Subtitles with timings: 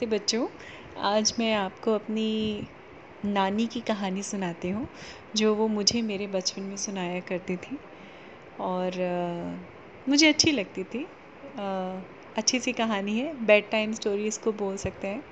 [0.00, 0.48] तो बच्चों।
[0.98, 2.62] आज मैं आपको अपनी
[3.24, 4.88] नानी की कहानी सुनाती हूँ
[5.36, 7.78] जो वो मुझे मेरे बचपन में सुनाया करती थी।
[8.60, 11.04] और आ, मुझे अच्छी लगती थी।
[11.58, 12.00] आ,
[12.36, 15.24] अच्छी सी कहानी है। बेड टाइम स्टोरी इसको बोल सकते हैं।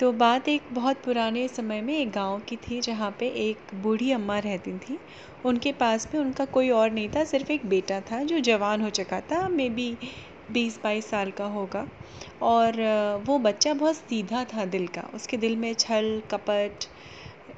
[0.00, 4.12] तो बात एक बहुत पुराने समय में एक गाँव की थी जहाँ पे एक बूढ़ी
[4.12, 4.98] अम्मा रहती थी।
[5.44, 8.90] उनके पास में उनका कोई और नहीं था सिर्फ़ एक बेटा था जो जवान हो
[8.90, 9.96] चुका था। मे बी
[10.52, 11.86] बीस बाईस साल का होगा।
[12.42, 12.80] और
[13.26, 16.84] वो बच्चा बहुत सीधा था दिल का। उसके दिल में छल, कपट,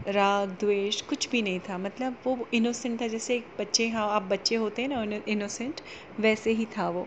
[0.09, 4.23] राग, द्वेष कुछ भी नहीं था। मतलब वो इनोसेंट था। जैसे एक बच्चे हाँ आप
[4.23, 5.81] बच्चे होते हैं ना इनोसेंट
[6.21, 7.07] वैसे ही था वो।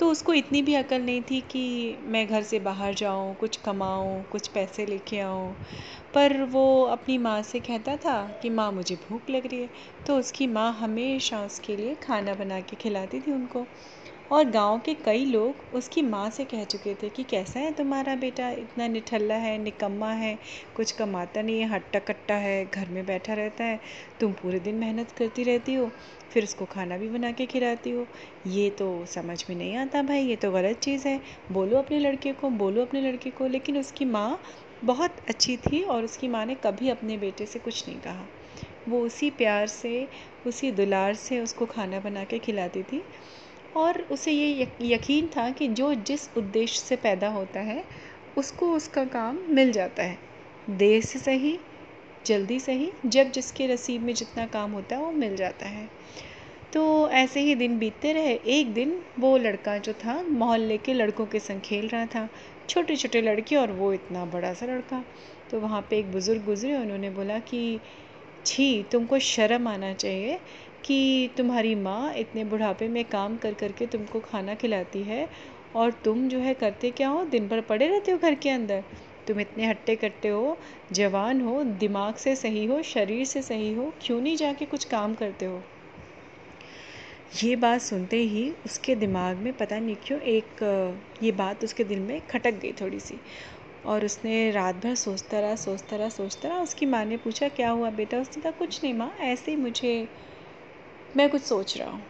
[0.00, 4.22] तो उसको इतनी भी अकल नहीं थी कि मैं घर से बाहर जाऊँ, कुछ कमाऊँ,
[4.24, 5.54] कुछ पैसे लेके आऊँ।
[6.14, 9.68] पर वो अपनी माँ से कहता था कि, माँ, मुझे भूख लग रही है।
[10.06, 13.66] तो उसकी माँ हमेशा उसके लिए खाना बना के खिलाती थी उनको।
[14.32, 18.14] और गाँव के कई लोग उसकी माँ से कह चुके थे कि कैसा है तुम्हारा
[18.14, 18.50] बेटा?
[18.50, 20.38] इतना निठल्ला है, निकम्मा है,
[20.76, 23.80] कुछ कमाता नहीं है हट्टा कट्टा है, घर में बैठा रहता है।
[24.20, 25.90] तुम पूरे दिन मेहनत करती रहती हो,
[26.30, 28.06] फिर उसको खाना भी बना के खिलाती हो।
[28.46, 31.20] ये तो समझ में नहीं आता भाई, ये तो गलत चीज़ है।
[31.52, 34.40] बोलो अपने लड़के को, बोलो अपने लड़के को, लेकिन उसकी माँ
[34.84, 38.26] बहुत अच्छी थी और उसकी माँ ने कभी अपने बेटे से कुछ नहीं कहा।
[38.88, 40.08] वो उसी प्यार से,
[40.46, 43.02] उसी दुलार से उसको खाना बना के खिलाती थी।
[43.76, 47.84] और उसे ये यकीन था कि जो जिस उद्देश्य से पैदा होता है,
[48.36, 50.18] उसको उसका काम मिल जाता है।
[50.70, 51.58] देर से सही,
[52.26, 55.88] जल्दी सही, जब जिसके नसीब में जितना काम होता है, वो मिल जाता है।
[56.72, 61.26] तो ऐसे ही दिन बीतते रहे। एक दिन वो लड़का जो था, मोहल्ले के लड़कों
[61.26, 62.28] के संग खेल रहा था।
[62.68, 65.04] छोटे छोटे लड़के और वो इतना बड़ा सा लड़का।
[65.50, 67.80] तो वहाँ पे एक बुज़ुर्ग गुजरे, उन्होंने बोला कि,
[68.46, 70.40] छी, तुमको शर्म आना चाहिए।
[70.84, 75.28] कि तुम्हारी माँ इतने बुढ़ापे में काम कर कर के तुमको खाना खिलाती है
[75.76, 77.24] और तुम जो है करते क्या हो?
[77.24, 78.84] दिन भर पड़े रहते हो घर के अंदर।
[79.26, 80.58] तुम इतने हट्टे कट्टे हो,
[80.92, 85.14] जवान हो, दिमाग से सही हो, शरीर से सही हो, क्यों नहीं जाके कुछ काम
[85.14, 85.62] करते हो?
[87.44, 90.62] ये बात सुनते ही उसके दिमाग में पता नहीं क्यों एक,
[91.22, 93.18] ये बात उसके दिल में खटक गई थोड़ी सी
[93.86, 97.70] और उसने रात भर सोचता रहा सोचता रहा सोचता रहा। उसकी माँ ने पूछा, क्या
[97.70, 98.18] हुआ बेटा?
[98.18, 100.08] उसने कहा, कुछ नहीं माँ, ऐसे ही मुझे
[101.16, 102.02] मैं कुछ सोच रहा हूँ।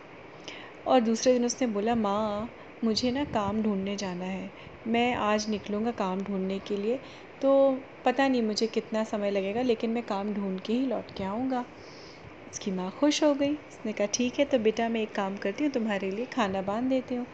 [0.86, 2.50] और दूसरे दिन उसने बोला, माँ,
[2.84, 4.50] मुझे ना काम ढूँढने जाना है।
[4.86, 7.00] मैं आज निकलूँगा काम ढूँढने के लिए।
[7.42, 11.24] तो पता नहीं मुझे कितना समय लगेगा, लेकिन मैं काम ढूंढ के ही लौट के
[11.24, 11.64] आऊँगा।
[12.52, 15.64] उसकी माँ खुश हो गई। उसने कहा, ठीक है तो बेटा, मैं एक काम करती
[15.64, 17.26] हूँ, तुम्हारे लिए खाना बाँध देती हूँ।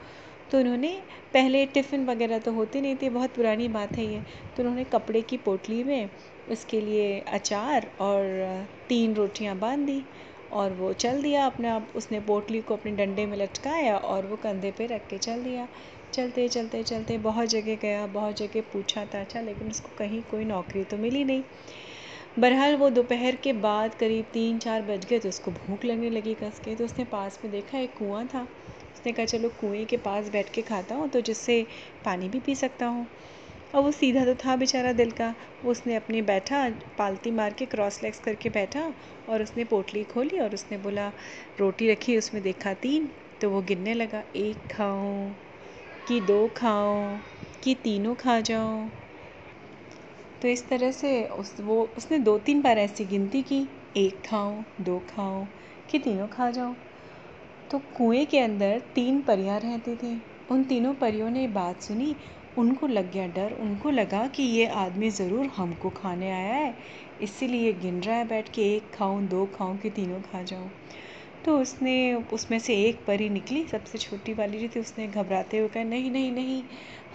[0.50, 1.02] तो उन्होंने,
[1.34, 4.20] पहले टिफ़िन वगैरह तो होती नहीं थी, बहुत पुरानी बात है ये।
[4.56, 6.10] तो उन्होंने कपड़े की पोटली में
[6.50, 10.02] उसके लिए अचार और तीन रोटियाँ बाँध दी।
[10.52, 14.36] और वो चल दिया अपने आप, उसने पोटली को अपने डंडे में लटकाया और वो
[14.36, 15.68] कंधे पे रख के चल दिया।
[16.14, 20.84] चलते चलते चलते बहुत जगह गया, बहुत जगह पूछा ताछा, लेकिन उसको कहीं कोई नौकरी
[20.84, 21.42] तो मिली नहीं।
[22.38, 26.34] बहरहाल वो दोपहर के बाद करीब तीन चार बज गए तो उसको भूख लगने लगी
[26.34, 28.42] कस के तो उसने पास में देखा एक कुआँ था।
[28.94, 31.66] उसने कहा, चलो कुएँ के पास बैठ के खाता हूँ तो जिससे
[32.04, 33.06] पानी भी पी सकता हूँ।
[33.74, 35.34] और वो सीधा तो था बेचारा दिल का।
[35.64, 38.94] उसने अपनी बैठा, पालती मार के क्रॉस लेग्स करके बैठा
[39.28, 41.12] और उसने पोटली खोली और उसने बोला,
[41.60, 43.08] रोटी रखी, उसमें देखा तीन।
[43.40, 45.30] तो वो गिनने लगा, एक खाऊं,
[46.08, 47.18] कि दो खाऊं,
[47.64, 48.90] कि तीनों खा जाऊँ।
[50.42, 54.62] तो इस तरह से उस, वो, उसने दो तीन बार ऐसी गिनती की, एक खाऊं,
[54.80, 55.46] दो खाऊं,
[55.90, 56.76] कि तीनों खा जाऊँ।
[57.70, 62.16] तो कुएँ के अंदर तीन परियाँ रहती थी। उन तीनों परियों ने बात सुनी
[62.58, 66.74] उनको लग गया डर, उनको लगा कि ये आदमी ज़रूर हमको खाने आया है,
[67.22, 70.70] इसीलिए गिन रहा है बैठ के, एक खाऊं, दो खाऊं कि तीनों खा जाऊँ।
[71.44, 75.68] तो उसने, उसमें से एक परी निकली, सबसे छोटी वाली जो थी, उसने घबराते हुए
[75.68, 76.62] कहा, नहीं नहीं नहीं,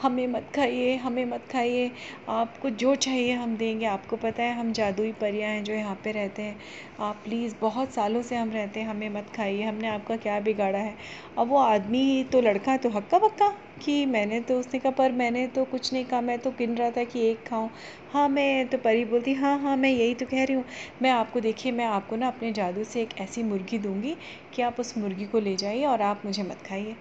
[0.01, 1.91] हमें मत खाइए, हमें मत खाइए,
[2.29, 6.11] आपको जो चाहिए हम देंगे, आपको पता है हम जादुई परियाँ हैं जो यहाँ पे
[6.11, 6.59] रहते हैं,
[6.99, 10.79] आप प्लीज़ बहुत सालों से हम रहते हैं, हमें मत खाइए, हमने आपका क्या बिगाड़ा
[10.79, 10.95] है?
[11.37, 15.47] अब वो आदमी तो लड़का तो हक्का बक्का कि मैंने तो उसने कहा, पर मैंने
[15.47, 17.69] तो कुछ नहीं कहा, मैं तो गिन रहा था कि एक खाऊं।
[18.13, 20.63] हाँ मैं तो परी बोलती हाँ हाँ मैं यही तो कह रही हूँ।
[21.01, 24.15] मैं आपको देखिए, मैं आपको ना अपने जादू से एक ऐसी मुर्गी दूँगी
[24.53, 26.95] कि आप उस मुर्गी को ले जाइए और आप मुझे मत खाइए।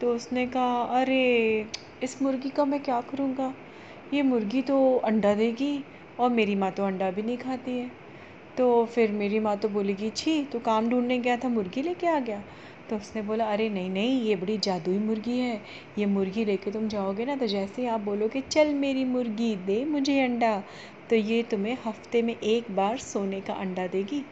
[0.00, 1.66] तो उसने कहा, अरे,
[2.02, 3.54] इस मुर्गी का मैं क्या करूँगा?
[4.14, 5.84] ये मुर्गी तो अंडा देगी
[6.18, 7.90] और मेरी माँ तो अंडा भी नहीं खाती है।
[8.58, 12.18] तो फिर मेरी माँ तो बोलेगी, छी तो काम ढूँढने गया था, मुर्गी लेके आ
[12.18, 12.42] गया।
[12.90, 15.60] तो उसने बोला, अरे नहीं नहीं, ये बड़ी जादुई मुर्गी है।
[15.98, 19.84] ये मुर्गी लेके तुम जाओगे ना तो जैसे ही आप बोलोगे, चल मेरी मुर्गी, दे
[19.84, 20.62] मुझे अंडा।
[21.10, 24.22] तो ये तुम्हें हफ़्ते में एक बार सोने का अंडा देगी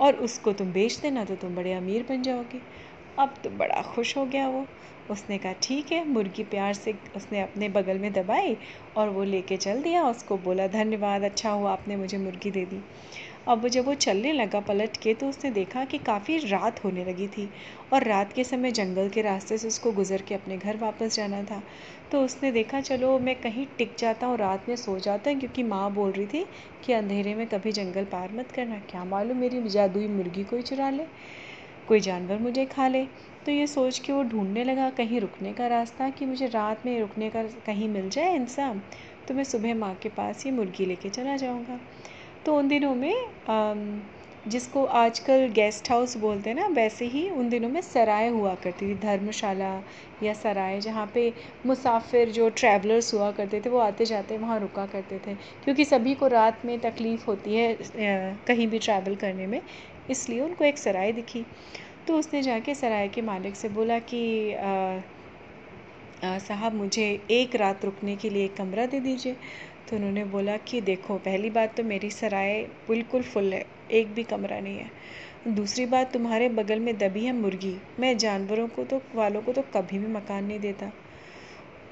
[0.00, 2.60] और उसको तुम बेच देना तो तुम बड़े अमीर बन जाओगे।
[3.18, 4.66] अब तो बड़ा खुश हो गया वो।
[5.10, 8.56] उसने कहा, ठीक है, मुर्गी प्यार से उसने अपने बगल में दबाई
[8.96, 12.80] और वो लेके चल दिया। उसको बोला, धन्यवाद अच्छा हुआ, आपने मुझे मुर्गी दे दी।
[13.48, 17.26] अब जब वो चलने लगा पलट के तो उसने देखा कि काफ़ी रात होने लगी
[17.28, 17.48] थी
[17.92, 21.42] और रात के समय जंगल के रास्ते से उसको गुज़र के अपने घर वापस जाना
[21.42, 21.62] था।
[22.12, 25.62] तो उसने देखा, चलो, मैं कहीं टिक जाता हूँ, रात में सो जाता हूँ, क्योंकि
[25.62, 26.44] माँ बोल रही थी
[26.84, 30.90] कि अंधेरे में कभी जंगल पार मत करना। क्या मालूम मेरी जादुई मुर्गी कोई चुरा
[30.90, 31.04] ले,
[31.88, 33.04] कोई जानवर मुझे खा ले।
[33.46, 36.98] तो ये सोच के वो ढूँढने लगा कहीं रुकने का रास्ता कि मुझे रात में
[37.00, 38.82] रुकने का कहीं मिल जाए इंसान
[39.28, 41.78] तो मैं सुबह माँ के पास ये मुर्गी लेके चला जाऊँगा।
[42.46, 43.14] तो उन दिनों में
[44.46, 48.88] जिसको आजकल गेस्ट हाउस बोलते हैं ना, वैसे ही उन दिनों में सराय हुआ करती
[48.88, 49.72] थी, धर्मशाला
[50.22, 51.32] या सराय, जहाँ पे
[51.66, 56.14] मुसाफिर जो ट्रैवलर्स हुआ करते थे, वो आते जाते वहाँ रुका करते थे। क्योंकि सभी
[56.14, 57.72] को रात में तकलीफ़ होती है
[58.48, 59.60] कहीं भी ट्रैवल करने में,
[60.10, 61.44] इसलिए उनको एक सराय दिखी।
[62.06, 64.22] तो उसने जाके सराय के मालिक से बोला कि
[66.24, 69.36] साहब मुझे एक रात रुकने के लिए एक कमरा दे दीजिए।
[69.90, 74.22] तो उन्होंने बोला कि देखो, पहली बात तो मेरी सराय बिल्कुल फुल है, एक भी
[74.22, 74.90] कमरा नहीं है।
[75.48, 79.62] दूसरी बात, तुम्हारे बगल में दबी है मुर्गी। मैं जानवरों को तो वालों को तो
[79.62, 80.92] कभी भी मकान नहीं देता।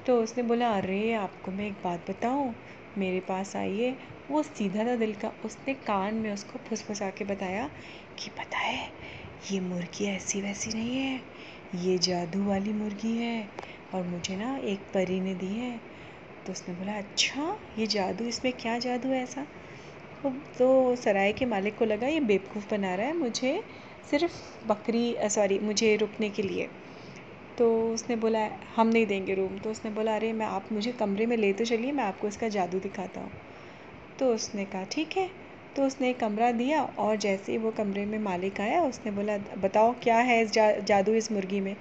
[0.05, 2.55] तो उसने बोला, अरे, आपको मैं एक बात बताऊँ?
[2.97, 3.95] मेरे पास आइए।
[4.31, 7.69] वो सीधा था दिल का, उसने कान में उसको फुसफुसा के बताया
[8.19, 8.89] कि, पता है,
[9.51, 11.21] ये मुर्गी ऐसी वैसी नहीं है।
[11.75, 13.49] ये जादू वाली मुर्गी है
[13.93, 15.92] और मुझे ना एक परी ने दी है।
[16.45, 19.45] तो उसने बोला अच्छा ये जादू इसमें क्या जादू है ऐसा?
[20.57, 23.63] तो सराय के मालिक को लगा ये बेवकूफ़ बना रहा है मुझे
[24.09, 26.69] सिर्फ़ बकरी सॉरी मुझे रुकने के लिए।
[27.57, 28.39] तो उसने बोला
[28.75, 31.65] हम नहीं देंगे रूम। तो उसने बोला अरे मैं आप मुझे कमरे में ले तो
[31.65, 33.31] चलिए मैं आपको इसका जादू दिखाता हूँ।
[34.19, 35.29] तो उसने कहा ठीक है।
[35.75, 39.37] तो उसने एक कमरा दिया और जैसे ही वो कमरे में मालिक आया उसने बोला
[39.37, 41.75] बताओ क्या है इस जा, जादू इस मुर्गी में?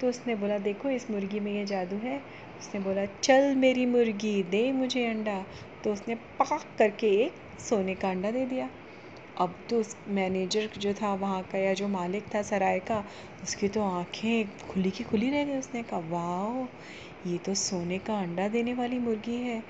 [0.00, 2.20] तो उसने बोला देखो इस मुर्गी में ये जादू है
[2.58, 5.44] उसने बोला, चल मेरी मुर्गी, दे मुझे अंडा।
[5.84, 8.68] तो उसने पाक करके एक सोने का अंडा दे दिया।
[9.36, 13.04] अब तो उस मैनेजर जो था, वहाँ का या जो मालिक था सराय का,
[13.42, 18.18] उसकी तो आँखें खुली की खुली रह गई उसने कहा वाह ये तो सोने का
[18.18, 19.62] अंडा देने वाली मुर्गी है।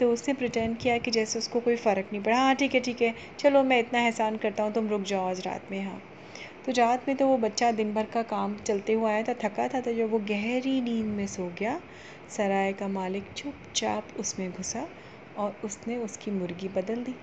[0.00, 3.02] तो उसने प्रिटेंड किया कि जैसे उसको कोई फ़र्क नहीं पड़ा। हाँ ठीक है ठीक
[3.02, 6.00] है। चलो, मैं इतना एहसान करता हूँ, तुम रुक जाओ आज रात में हाँ।
[6.66, 9.68] तो रात में तो वो बच्चा दिन भर का काम चलते हुए आया था, थका
[9.68, 11.80] था तो जब वो गहरी नींद में सो गया,
[12.36, 14.86] सराय का मालिक चुपचाप उसमें घुसा
[15.38, 17.14] और उसने उसकी मुर्गी बदल दी।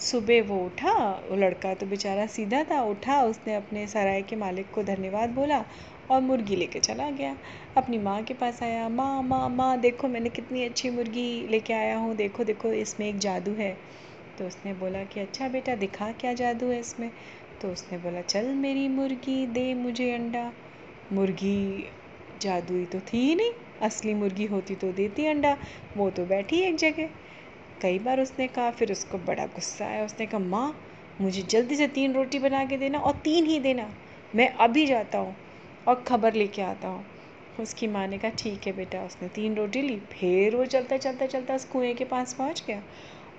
[0.00, 0.92] सुबह वो उठा,
[1.30, 5.64] वो लड़का तो बेचारा सीधा था, उठा, उसने अपने सराय के मालिक को धन्यवाद बोला
[6.10, 7.36] और मुर्गी लेके चला गया।
[7.76, 11.96] अपनी माँ के पास आया, माँ माँ माँ, देखो मैंने कितनी अच्छी मुर्गी लेके आया
[11.96, 13.76] हूँ, देखो देखो, इसमें एक जादू है।
[14.38, 17.10] तो उसने बोला कि अच्छा बेटा, दिखा क्या जादू है इसमें?
[17.62, 20.52] तो उसने बोला, चल मेरी मुर्गी, दे मुझे अंडा।
[21.12, 21.88] मुर्गी
[22.40, 25.56] जादुई तो थी ही नहीं, असली मुर्गी होती तो देती अंडा,
[25.96, 27.08] वो तो बैठी एक जगह।
[27.82, 30.76] कई बार उसने कहा, फिर उसको बड़ा गुस्सा आया, उसने कहा, माँ,
[31.20, 33.90] मुझे जल्दी से तीन रोटी बना के देना और तीन ही देना,
[34.34, 35.36] मैं अभी जाता हूँ
[35.88, 37.04] और खबर लेके आता हूँ।
[37.60, 41.26] उसकी माँ ने कहा, ठीक है बेटा। उसने तीन रोटी ली, फिर वो चलता चलता
[41.26, 42.82] चलता उस कुएँ के पास पहुँच गया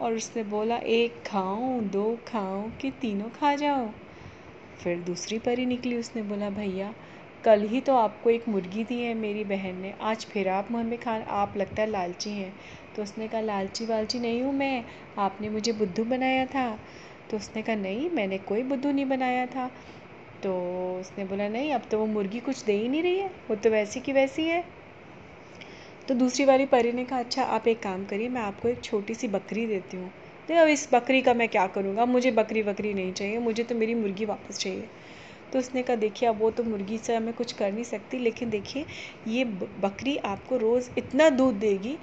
[0.01, 3.93] और उसने बोला, एक खाऊं, दो खाऊं कि तीनों खा जाऊँ?
[4.83, 6.93] फिर दूसरी परी निकली उसने, बोला, भैया,
[7.43, 10.99] कल ही तो आपको एक मुर्गी दी है मेरी बहन ने। आज फिर आप हमें
[10.99, 12.53] खा, आप लगता है लालची हैं।
[12.95, 14.85] तो उसने कहा, लालची वालची नहीं हूँ मैं।
[15.17, 16.79] आपने मुझे बुद्धू बनाया था।
[17.31, 19.71] तो उसने कहा, नहीं, मैंने कोई बुद्धू नहीं बनाया था।
[20.43, 20.53] तो
[20.99, 23.69] उसने बोला, नहीं, अब तो वो मुर्गी कुछ दे ही नहीं रही है। वो तो
[23.69, 24.65] वैसी की वैसी है।
[26.07, 29.13] तो दूसरी वाली परी ने कहा अच्छा आप एक काम करिए, मैं आपको एक छोटी
[29.13, 30.11] सी बकरी देती हूँ।
[30.49, 32.05] तो अब इस बकरी का मैं क्या करूँगा?
[32.05, 34.87] मुझे बकरी वकरी नहीं चाहिए, मुझे तो मेरी मुर्गी वापस चाहिए।
[35.53, 38.49] तो उसने कहा, देखिए, अब वो तो मुर्गी से मैं कुछ कर नहीं सकती, लेकिन
[38.49, 38.85] देखिए,
[39.27, 39.43] ये
[39.81, 41.97] बकरी आपको रोज़ इतना दूध देगी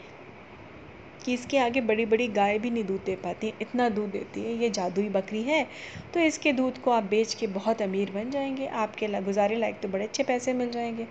[1.21, 4.41] कि इसके आगे बड़ी बड़ी गाय भी नहीं दूध दे पाती हैं, इतना दूध देती
[4.41, 5.67] है। ये जादुई बकरी है
[6.15, 9.89] तो इसके दूध को आप बेच के बहुत अमीर बन जाएँगे, आपके गुजारे लायक तो
[9.89, 11.07] बड़े अच्छे पैसे मिल जाएँगे।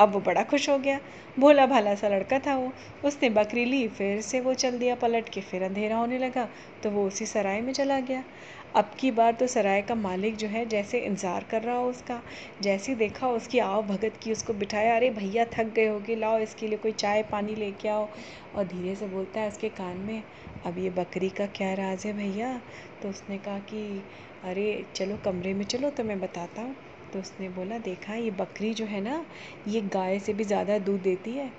[0.00, 0.98] अब वो बड़ा खुश हो गया।
[1.38, 2.72] भोला भाला सा लड़का था वो।
[3.04, 6.48] उसने बकरी ली, फिर से वो चल दिया पलट के, फिर अंधेरा होने लगा
[6.82, 8.22] तो वो उसी सराय में चला गया।
[8.76, 12.20] अब की बार तो सराय का मालिक जो है, जैसे इंतज़ार कर रहा हो उसका,
[12.62, 16.68] जैसे देखा उसकी आव भगत की उसको बिठाया, अरे भैया थक गए होगे, लाओ इसके
[16.68, 18.08] लिए कोई चाय पानी लेके आओ।
[18.56, 20.22] और धीरे से बोलता है उसके कान में,
[20.66, 22.60] अब ये बकरी का क्या राज है भैया?
[23.02, 24.02] तो उसने कहा कि,
[24.44, 26.74] अरे चलो कमरे में चलो तो मैं बताता हूँ।
[27.12, 29.24] तो उसने बोला, देखा, ये बकरी जो है ना,
[29.68, 31.50] ये गाय से भी ज़्यादा दूध देती है।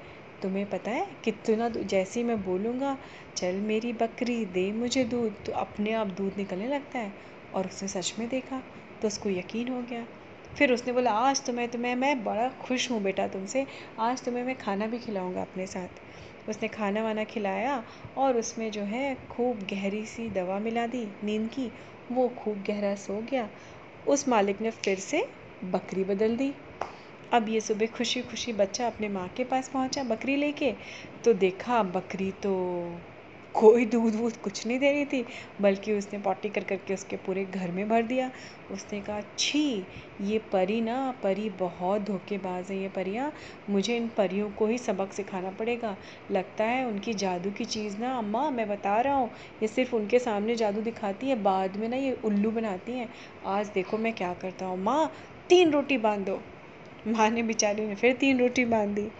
[0.41, 2.97] तुम्हें पता है, कितना जैसे ही मैं बोलूँगा,
[3.37, 7.11] चल मेरी बकरी, दे मुझे दूध। तो अपने आप दूध निकलने लगता है
[7.55, 8.61] और उसने सच में देखा
[9.01, 10.05] तो उसको यकीन हो गया।
[10.57, 13.65] फिर उसने बोला, आज तुम्हें तुम्हें, मैं बड़ा खुश हूँ बेटा तुमसे।
[13.99, 17.83] आज तुम्हें मैं खाना भी खिलाऊँगा अपने साथ। उसने खाना वाना खिलाया
[18.17, 21.71] और उसमें जो है खूब गहरी सी दवा मिला दी, नींद की।
[22.11, 23.49] वो खूब गहरा सो गया।
[24.07, 25.25] उस मालिक ने फिर से
[25.63, 26.53] बकरी बदल दी।
[27.33, 30.73] अब ये सुबह खुशी खुशी बच्चा अपने माँ के पास पहुँचा बकरी लेके।
[31.25, 32.53] तो देखा बकरी तो
[33.55, 35.25] कोई दूध वूध कुछ नहीं दे रही थी,
[35.61, 38.31] बल्कि उसने पॉटी कर करके उसके पूरे घर में भर दिया।
[38.71, 39.85] उसने कहा, छी,
[40.21, 43.31] ये परी ना, परी बहुत धोखेबाज है ये परियाँ।
[43.69, 45.95] मुझे इन परियों को ही सबक सिखाना पड़ेगा।
[46.31, 49.29] लगता है उनकी जादू की चीज़ ना, अम्मा, मैं बता रहा हूँ,
[49.61, 53.09] ये सिर्फ़ उनके सामने जादू दिखाती है, बाद में ना ये उल्लू बनाती हैं।
[53.45, 55.11] आज देखो मैं क्या करता हूँ, माँ
[55.51, 56.29] तीन रोटी बाँध।
[57.07, 59.11] माँ ने बेचारी ने फिर तीन रोटी बाँध। दी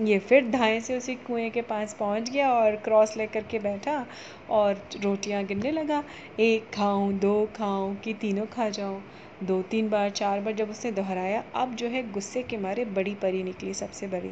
[0.00, 4.06] ये फिर धाएँ से उसी कुएँ के पास पहुँच गया और क्रॉस लेकर के बैठा
[4.50, 6.04] और रोटियाँ गिनने लगा।
[6.40, 9.02] एक खाऊं, दो खाऊं, कि तीनों खा जाऊँ।
[9.42, 13.14] दो, तीन बार, चार बार जब उसने दोहराया, अब जो है गुस्से के मारे बड़ी
[13.14, 14.30] परी निकली, सबसे बड़ी।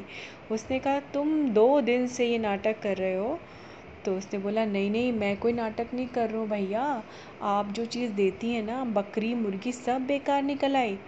[0.50, 3.40] उसने कहा, तुम दो दिन से ये नाटक कर रहे हो?
[4.04, 7.02] तो उसने बोला, नहीं नहीं, मैं कोई नाटक नहीं कर रहा हूँ भैया।
[7.42, 10.98] आप जो चीज़ देती हैं ना, बकरी, मुर्गी सब बेकार निकल आई।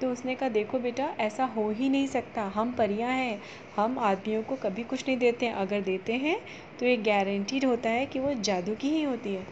[0.00, 3.40] तो उसने कहा, देखो बेटा, ऐसा हो ही नहीं सकता। हम परियाँ हैं।
[3.76, 6.40] हम आदमियों को कभी कुछ नहीं देते। हैं अगर देते हैं
[6.80, 9.46] तो ये गारंटीड होता है कि वो जादू की ही होती है।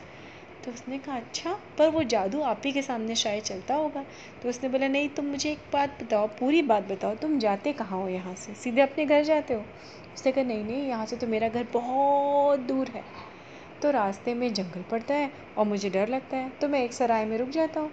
[0.64, 4.04] तो उसने कहा अच्छा पर वो जादू आप ही के सामने शायद चलता होगा।
[4.42, 8.02] तो उसने बोला, नहीं, तुम मुझे एक बात बताओ, पूरी बात बताओ। तुम जाते कहाँ
[8.02, 8.54] हो यहाँ से?
[8.54, 9.64] सीधे अपने घर जाते हो?
[10.14, 13.04] उसने कहा, नहीं नहीं, यहाँ से तो मेरा घर बहुत दूर है।
[13.82, 17.24] तो रास्ते में जंगल पड़ता है और मुझे डर लगता है। तो मैं एक सराय
[17.24, 17.90] में रुक जाता हूँ।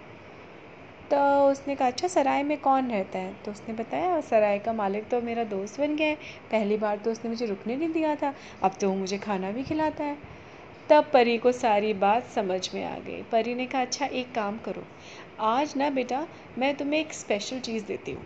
[1.10, 3.34] तो उसने कहा अच्छा सराय में कौन रहता है?
[3.44, 6.14] तो उसने बताया सराय का मालिक तो मेरा दोस्त बन गया है।
[6.50, 9.62] पहली बार तो उसने मुझे रुकने नहीं दिया था, अब तो वो मुझे खाना भी
[9.62, 10.18] खिलाता है।
[10.90, 14.58] तब परी को सारी बात समझ में आ गई। परी ने कहा अच्छा एक काम
[14.58, 14.84] करो।
[15.40, 16.26] आज ना बेटा,
[16.58, 18.22] मैं तुम्हें एक स्पेशल चीज़ देती हूँ।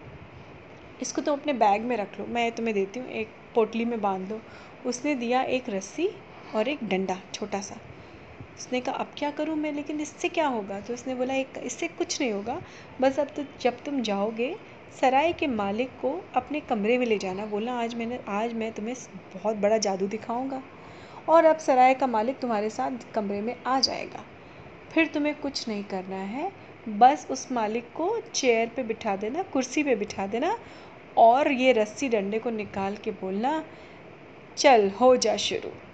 [1.02, 4.28] इसको तुम अपने बैग में रख लो। मैं तुम्हें देती हूँ, एक पोटली में बाँध
[4.28, 4.40] दो।
[4.86, 6.10] उसने दिया एक रस्सी
[6.54, 7.76] और एक डंडा, छोटा सा।
[8.60, 9.72] उसने कहा, अब क्या करूँ मैं?
[9.72, 10.80] लेकिन इससे क्या होगा?
[10.80, 12.62] तो उसने बोला, एक, इससे कुछ नहीं होगा।
[13.00, 14.56] बस अब तो जब तुम जाओगे,
[15.00, 18.96] सराय के मालिक को अपने कमरे में ले जाना। बोला, आज मैंने, आज मैं तुम्हें
[19.34, 20.62] बहुत बड़ा जादू दिखाऊँगा
[21.28, 24.24] और अब सराय का मालिक तुम्हारे साथ कमरे में आ जाएगा।
[24.92, 26.52] फिर तुम्हें कुछ नहीं करना है।
[26.88, 30.58] बस उस मालिक को चेयर पे बिठा देना, कुर्सी पे बिठा देना
[31.16, 33.64] और ये रस्सी डंडे को निकाल के बोलना,
[34.56, 35.89] चल, हो जा शुरू।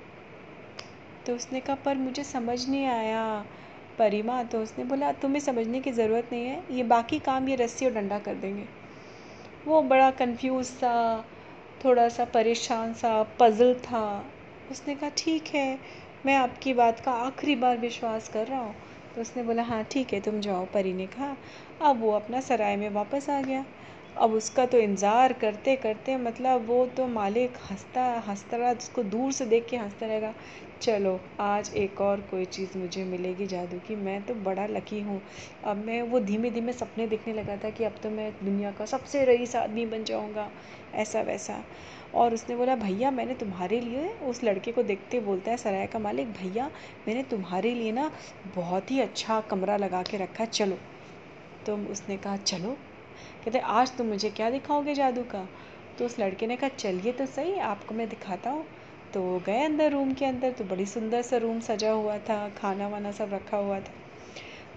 [1.27, 3.45] तो उसने कहा, पर मुझे समझ नहीं आया।
[3.99, 7.87] परिमा तो उसने बोला, तुम्हें समझने की ज़रूरत नहीं है, ये बाकी काम ये रस्सी
[7.87, 8.65] और डंडा कर देंगे।
[9.67, 11.25] वो बड़ा कंफ्यूज सा
[11.85, 14.25] थोड़ा सा परेशान सा पज़ल था।
[14.71, 15.79] उसने कहा, ठीक है,
[16.27, 18.75] मैं आपकी बात का आखिरी बार विश्वास कर रहा हूँ।
[19.15, 21.37] तो उसने बोला हाँ ठीक है, तुम जाओ, परी ने कहा।
[21.81, 23.65] अब वो अपना सराय में वापस आ गया।
[24.17, 29.33] अब उसका तो इंतज़ार करते करते मतलब वो तो मालिक हंसता हंसता रहा, उसको दूर
[29.33, 30.33] से देख के हंसता रहेगा।
[30.83, 35.23] चलो, आज एक और कोई चीज़ मुझे मिलेगी जादू की। मैं तो बड़ा लकी हूँ।
[35.65, 38.87] अब मैं वो धीमे धीमे सपने देखने लगा था कि अब तो मैं दुनिया का
[38.87, 40.51] सबसे रईस आदमी बन जाऊँगा,
[40.95, 41.65] ऐसा वैसा।
[42.15, 45.99] और उसने बोला, भैया, मैंने तुम्हारे लिए उस लड़के को देखते बोलता है, सराय का
[45.99, 46.71] मालिक, भैया,
[47.09, 48.11] मैंने तुम्हारे लिए ना
[48.57, 50.79] बहुत ही अच्छा कमरा लगा के रखा, चलो।
[51.67, 52.77] तो उसने कहा, चलो।
[53.45, 55.49] कहते, आज तुम मुझे क्या दिखाओगे जादू का?
[55.99, 58.67] तो उस लड़के ने कहा, चलिए तो सही, आपको मैं दिखाता हूँ।
[59.17, 62.89] तो गए अंदर रूम के अंदर तो बड़ी सुंदर सा रूम सजा हुआ था, खाना
[62.89, 63.93] वाना सब रखा हुआ था।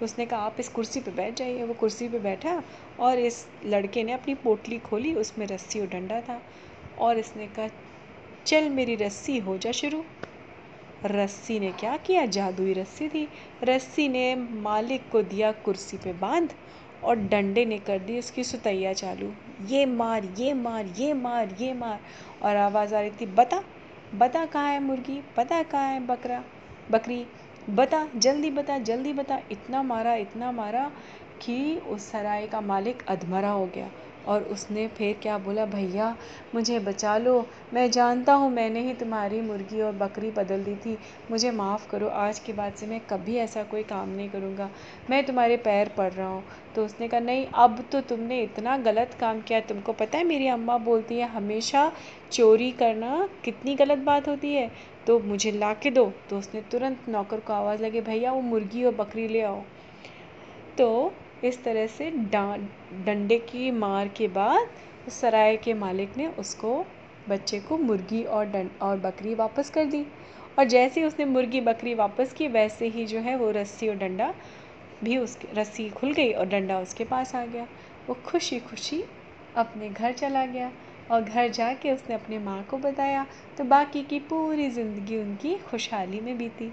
[0.04, 2.64] उसने कहा, आप इस कुर्सी पे बैठ जाइए। वो कुर्सी पे बैठा
[3.00, 6.42] और इस लड़के ने अपनी पोटली खोली, उसमें रस्सी और डंडा था
[7.00, 7.68] और इसने कहा,
[8.46, 10.04] चल मेरी रस्सी, हो जा शुरू।
[11.06, 12.26] रस्सी ने क्या किया?
[12.26, 13.28] जादुई रस्सी थी।
[13.64, 16.54] रस्सी ने मालिक को दिया कुर्सी पे बाँध
[17.04, 19.34] और डंडे ने कर दी उसकी सुतैया चालू।
[19.66, 22.00] ये मार ये मार ये मार ये मार।
[22.42, 23.64] और आवाज़ आ रही थी, बता
[24.16, 25.22] बता कहाँ है मुर्गी?
[25.38, 26.44] पता कहाँ है बकरा?
[26.92, 27.26] बकरी?
[27.70, 30.92] बता, जल्दी बता जल्दी बता। इतना मारा इतना मारा
[31.42, 33.90] कि उस सराय का मालिक अधमरा हो गया।
[34.30, 36.18] और उसने फिर क्या बोला, भैया,
[36.56, 40.98] मुझे बचा लो। मैं जानता हूँ मैंने ही तुम्हारी मुर्गी और बकरी बदल दी थी।
[41.32, 44.70] मुझे माफ़ करो, आज के बाद से मैं कभी ऐसा कोई काम नहीं करूँगा।
[45.10, 46.44] मैं तुम्हारे पैर पड़ रहा हूँ।
[46.76, 50.48] तो उसने कहा, नहीं, अब तो तुमने इतना गलत काम किया। तुमको पता है मेरी
[50.48, 51.92] अम्मा बोलती है, हमेशा
[52.32, 54.72] चोरी करना कितनी गलत बात होती है।
[55.08, 58.84] तो मुझे ला के दो। तो उसने तुरंत नौकर को आवाज़ लगी, भैया, वो मुर्गी
[58.84, 59.62] और बकरी ले आओ।
[60.78, 64.70] तो इस तरह से डंडे की मार के बाद
[65.08, 66.86] उस सराय के मालिक ने उसको,
[67.30, 70.06] बच्चे को मुर्गी और डं, और बकरी वापस कर दी।
[70.60, 73.96] और जैसे ही उसने मुर्गी, बकरी वापस की, वैसे ही जो है वो रस्सी और
[73.96, 74.34] डंडा
[75.04, 77.68] भी उसके, रस्सी खुल गई और डंडा उसके पास आ गया।
[78.10, 79.04] वो खुशी खुशी
[79.56, 80.72] अपने घर चला गया
[81.12, 83.26] और घर जाके उसने अपने माँ को बताया।
[83.58, 86.72] तो बाकी की पूरी ज़िंदगी उनकी खुशहाली में बीती।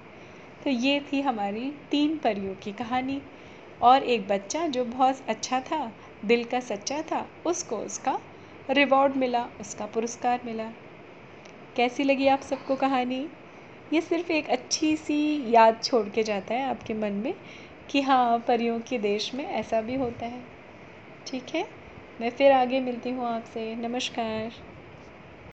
[0.64, 3.20] तो ये थी हमारी तीन परियों की कहानी।
[3.82, 5.92] और एक बच्चा जो बहुत अच्छा था,
[6.24, 8.20] दिल का सच्चा था, उसको उसका
[8.70, 10.72] रिवॉर्ड मिला, उसका पुरस्कार मिला।
[11.76, 13.28] कैसी लगी आप सबको कहानी?
[13.92, 17.34] ये सिर्फ़ एक अच्छी सी याद छोड़ के जाता है आपके मन में
[17.90, 20.42] कि हाँ परियों के देश में ऐसा भी होता है।
[21.26, 21.68] ठीक है?
[22.20, 24.65] मैं फिर आगे मिलती हूँ आपसे। नमस्कार।